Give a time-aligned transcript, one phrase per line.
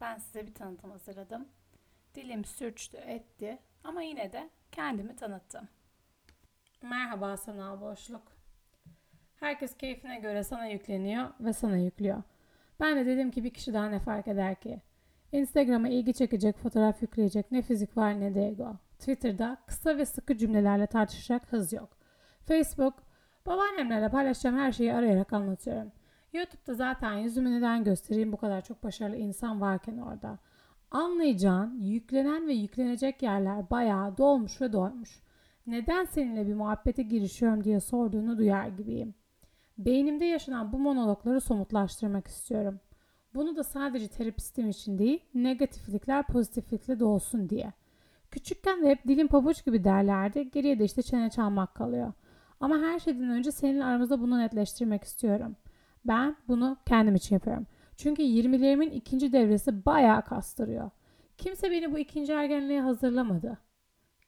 [0.00, 1.48] ben size bir tanıtım hazırladım.
[2.14, 5.68] Dilim sürçtü etti ama yine de kendimi tanıttım.
[6.82, 8.22] Merhaba sanal boşluk.
[9.40, 12.22] Herkes keyfine göre sana yükleniyor ve sana yüklüyor.
[12.80, 14.80] Ben de dedim ki bir kişi daha ne fark eder ki?
[15.32, 18.76] Instagram'a ilgi çekecek fotoğraf yükleyecek ne fizik var ne de ego.
[18.98, 21.96] Twitter'da kısa ve sıkı cümlelerle tartışacak hız yok.
[22.46, 22.94] Facebook,
[23.46, 25.92] babaannemlerle paylaşacağım her şeyi arayarak anlatıyorum.
[26.32, 30.38] YouTube'da zaten yüzümü neden göstereyim bu kadar çok başarılı insan varken orada.
[30.90, 35.22] Anlayacağın yüklenen ve yüklenecek yerler bayağı dolmuş ve doymuş.
[35.66, 39.14] Neden seninle bir muhabbete girişiyorum diye sorduğunu duyar gibiyim.
[39.78, 42.80] Beynimde yaşanan bu monologları somutlaştırmak istiyorum.
[43.34, 47.72] Bunu da sadece terapistim için değil, negatiflikler pozitiflikle de olsun diye.
[48.30, 52.12] Küçükken de hep dilim pabuç gibi derlerdi, geriye de işte çene çalmak kalıyor.
[52.60, 55.56] Ama her şeyden önce seninle aramızda bunu netleştirmek istiyorum.
[56.04, 57.66] Ben bunu kendim için yapıyorum.
[57.96, 60.90] Çünkü 20'lerimin ikinci devresi bayağı kastırıyor.
[61.38, 63.58] Kimse beni bu ikinci ergenliğe hazırlamadı.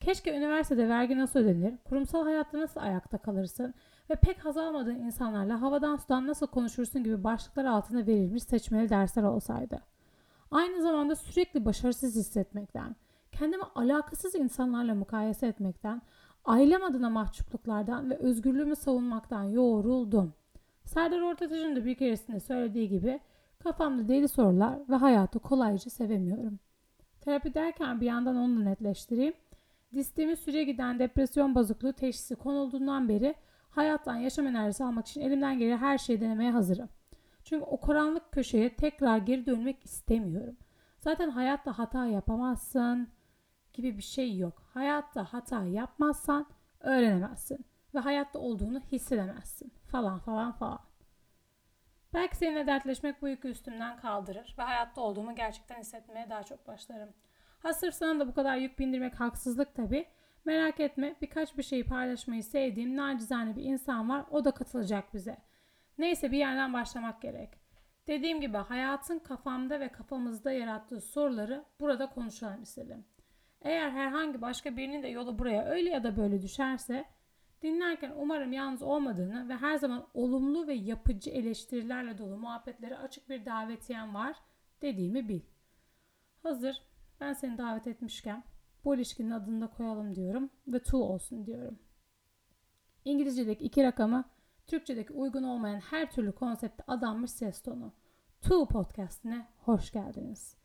[0.00, 3.74] Keşke üniversitede vergi nasıl ödenir, kurumsal hayatta nasıl ayakta kalırsın
[4.10, 9.22] ve pek haz almadığın insanlarla havadan sudan nasıl konuşursun gibi başlıklar altında verilmiş seçmeli dersler
[9.22, 9.80] olsaydı.
[10.50, 12.96] Aynı zamanda sürekli başarısız hissetmekten,
[13.32, 16.02] kendimi alakasız insanlarla mukayese etmekten,
[16.44, 20.34] ailem adına mahcupluklardan ve özgürlüğümü savunmaktan yoğruldum.
[20.94, 23.20] Serdar Ortaç'ın da bir keresinde söylediği gibi
[23.58, 26.58] kafamda deli sorular ve hayatı kolayca sevemiyorum.
[27.20, 29.34] Terapi derken bir yandan onu da netleştireyim.
[29.94, 33.34] Listemi süre giden depresyon bozukluğu teşhisi konulduğundan beri
[33.70, 36.88] hayattan yaşam enerjisi almak için elimden gelen her şeyi denemeye hazırım.
[37.44, 40.56] Çünkü o karanlık köşeye tekrar geri dönmek istemiyorum.
[41.00, 43.08] Zaten hayatta hata yapamazsın
[43.72, 44.62] gibi bir şey yok.
[44.74, 46.46] Hayatta hata yapmazsan
[46.80, 47.64] öğrenemezsin
[47.94, 50.80] ve hayatta olduğunu hissedemezsin falan falan falan.
[52.14, 57.08] Belki seninle dertleşmek bu yükü üstümden kaldırır ve hayatta olduğumu gerçekten hissetmeye daha çok başlarım.
[57.58, 60.06] Ha sırf sana da bu kadar yük bindirmek haksızlık tabi.
[60.44, 65.36] Merak etme birkaç bir şeyi paylaşmayı sevdiğim nacizane bir insan var o da katılacak bize.
[65.98, 67.50] Neyse bir yerden başlamak gerek.
[68.06, 73.04] Dediğim gibi hayatın kafamda ve kafamızda yarattığı soruları burada konuşalım istedim.
[73.62, 77.04] Eğer herhangi başka birinin de yolu buraya öyle ya da böyle düşerse
[77.64, 83.46] dinlerken umarım yalnız olmadığını ve her zaman olumlu ve yapıcı eleştirilerle dolu muhabbetlere açık bir
[83.46, 84.36] davetiyen var
[84.82, 85.40] dediğimi bil.
[86.42, 86.82] Hazır
[87.20, 88.44] ben seni davet etmişken
[88.84, 91.78] bu ilişkinin adını da koyalım diyorum ve to olsun diyorum.
[93.04, 94.24] İngilizce'deki iki rakamı
[94.66, 97.92] Türkçedeki uygun olmayan her türlü konsepte adanmış ses tonu.
[98.40, 100.56] To podcastine hoş geldiniz.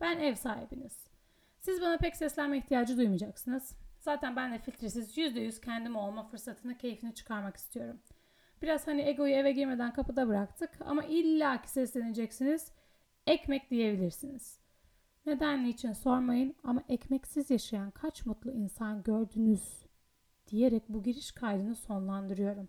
[0.00, 1.06] Ben ev sahibiniz.
[1.58, 3.76] Siz bana pek seslenme ihtiyacı duymayacaksınız.
[4.00, 8.00] Zaten ben de filtresiz %100 kendim olma fırsatını, keyfini çıkarmak istiyorum.
[8.62, 12.72] Biraz hani egoyu eve girmeden kapıda bıraktık ama illaki sesleneceksiniz.
[13.26, 14.60] Ekmek diyebilirsiniz.
[15.26, 19.86] Neden niçin sormayın ama ekmeksiz yaşayan kaç mutlu insan gördünüz
[20.48, 22.68] diyerek bu giriş kaydını sonlandırıyorum.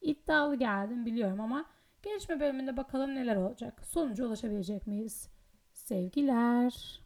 [0.00, 1.64] İddialı geldim biliyorum ama
[2.02, 3.84] gelişme bölümünde bakalım neler olacak.
[3.84, 5.28] Sonuca ulaşabilecek miyiz?
[5.72, 7.00] Sevgiler.